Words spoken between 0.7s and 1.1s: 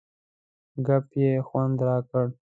ګپ